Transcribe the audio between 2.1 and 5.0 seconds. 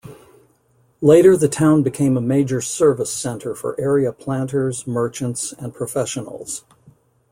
a major service center for area planters,